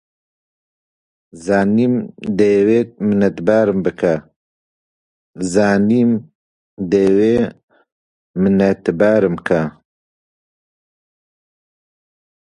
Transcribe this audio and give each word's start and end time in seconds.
زانیم 1.45 1.93
دەیەوێ 2.39 2.81
منەتبارم 8.41 9.35
کا 9.49 9.63